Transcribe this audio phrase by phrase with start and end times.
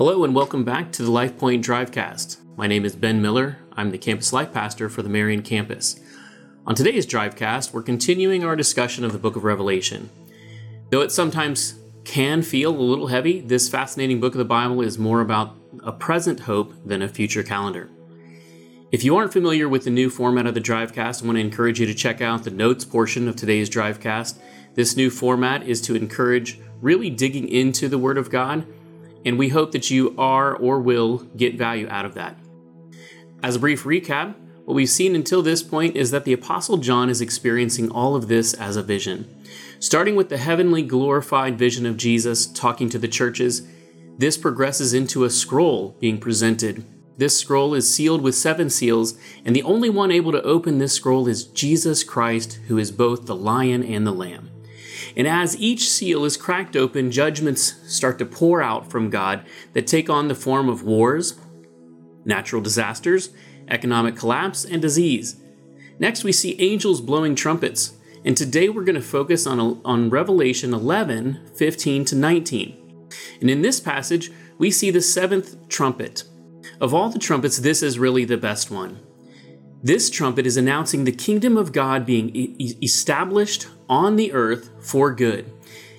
[0.00, 2.38] Hello and welcome back to the LifePoint Drivecast.
[2.56, 3.58] My name is Ben Miller.
[3.74, 6.00] I'm the campus life pastor for the Marion campus.
[6.66, 10.08] On today's Drivecast, we're continuing our discussion of the book of Revelation.
[10.88, 11.74] Though it sometimes
[12.04, 15.92] can feel a little heavy, this fascinating book of the Bible is more about a
[15.92, 17.90] present hope than a future calendar.
[18.90, 21.78] If you aren't familiar with the new format of the Drivecast, I want to encourage
[21.78, 24.38] you to check out the notes portion of today's Drivecast.
[24.72, 28.66] This new format is to encourage really digging into the Word of God
[29.24, 32.36] and we hope that you are or will get value out of that.
[33.42, 37.10] As a brief recap, what we've seen until this point is that the Apostle John
[37.10, 39.28] is experiencing all of this as a vision.
[39.78, 43.66] Starting with the heavenly glorified vision of Jesus talking to the churches,
[44.18, 46.84] this progresses into a scroll being presented.
[47.16, 50.92] This scroll is sealed with seven seals, and the only one able to open this
[50.92, 54.50] scroll is Jesus Christ, who is both the lion and the lamb.
[55.16, 59.86] And as each seal is cracked open, judgments start to pour out from God that
[59.86, 61.38] take on the form of wars,
[62.24, 63.30] natural disasters,
[63.68, 65.40] economic collapse, and disease.
[65.98, 67.94] Next, we see angels blowing trumpets.
[68.24, 72.76] And today we're going to focus on, on Revelation 11 15 to 19.
[73.40, 76.24] And in this passage, we see the seventh trumpet.
[76.80, 79.00] Of all the trumpets, this is really the best one.
[79.82, 85.12] This trumpet is announcing the kingdom of God being e- established on the earth for
[85.14, 85.50] good.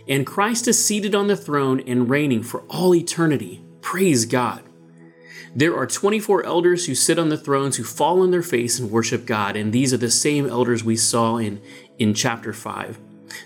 [0.07, 3.63] And Christ is seated on the throne and reigning for all eternity.
[3.81, 4.63] Praise God.
[5.55, 8.91] There are 24 elders who sit on the thrones who fall on their face and
[8.91, 11.61] worship God, and these are the same elders we saw in,
[11.97, 12.99] in chapter 5.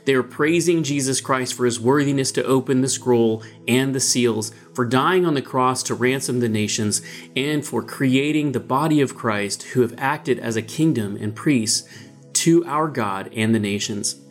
[0.06, 4.52] They are praising Jesus Christ for his worthiness to open the scroll and the seals,
[4.74, 7.02] for dying on the cross to ransom the nations,
[7.36, 11.88] and for creating the body of Christ who have acted as a kingdom and priests
[12.34, 14.22] to our God and the nations.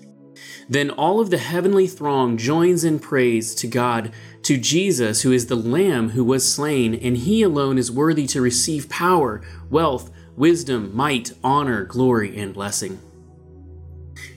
[0.68, 4.12] Then all of the heavenly throng joins in praise to God,
[4.42, 8.40] to Jesus, who is the Lamb who was slain, and he alone is worthy to
[8.40, 12.98] receive power, wealth, wisdom, might, honor, glory, and blessing.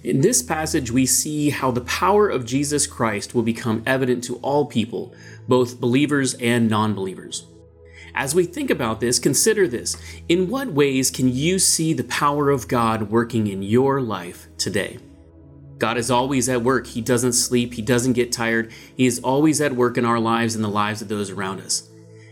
[0.04, 4.36] In this passage, we see how the power of Jesus Christ will become evident to
[4.38, 5.14] all people,
[5.48, 7.48] both believers and non believers.
[8.14, 9.96] As we think about this, consider this.
[10.28, 14.98] In what ways can you see the power of God working in your life today?
[15.78, 16.88] God is always at work.
[16.88, 17.76] He doesn't sleep.
[17.76, 18.72] He doesn't get tired.
[18.96, 21.90] He is always at work in our lives and the lives of those around us.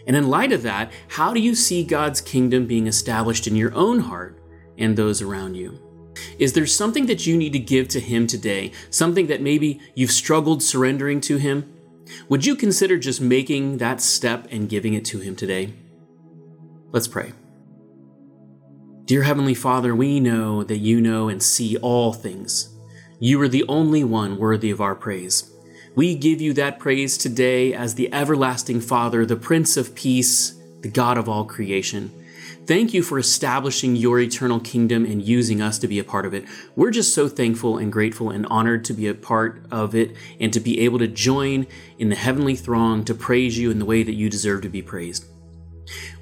[0.08, 3.74] And in light of that, how do you see God's kingdom being established in your
[3.76, 4.40] own heart
[4.78, 5.85] and those around you?
[6.40, 8.72] Is there something that you need to give to Him today?
[8.90, 11.72] Something that maybe you've struggled surrendering to Him?
[12.30, 15.74] Would you consider just making that step and giving it to Him today?
[16.92, 17.34] Let's pray.
[19.06, 22.70] Dear Heavenly Father, we know that you know and see all things.
[23.20, 25.52] You are the only one worthy of our praise.
[25.96, 30.90] We give you that praise today as the everlasting Father, the Prince of Peace, the
[30.90, 32.12] God of all creation.
[32.66, 36.34] Thank you for establishing your eternal kingdom and using us to be a part of
[36.34, 36.46] it.
[36.76, 40.52] We're just so thankful and grateful and honored to be a part of it and
[40.54, 41.68] to be able to join
[42.00, 44.82] in the heavenly throng to praise you in the way that you deserve to be
[44.82, 45.26] praised.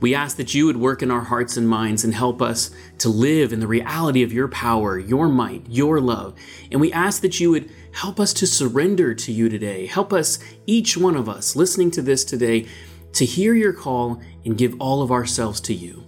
[0.01, 3.09] We ask that you would work in our hearts and minds and help us to
[3.09, 6.35] live in the reality of your power, your might, your love.
[6.71, 9.85] And we ask that you would help us to surrender to you today.
[9.85, 12.67] Help us, each one of us listening to this today,
[13.13, 16.03] to hear your call and give all of ourselves to you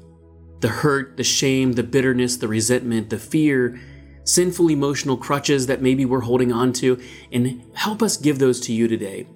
[0.66, 3.80] the hurt, the shame, the bitterness, the resentment, the fear,
[4.24, 7.00] sinful emotional crutches that maybe we're holding on to,
[7.32, 9.28] and help us give those to you today.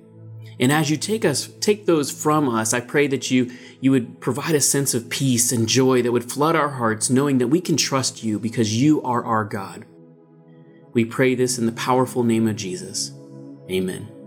[0.60, 4.20] And as you take us, take those from us, I pray that you you would
[4.20, 7.62] provide a sense of peace and joy that would flood our hearts, knowing that we
[7.62, 9.86] can trust you because you are our God.
[10.94, 13.12] We pray this in the powerful name of Jesus.
[13.70, 14.19] Amen.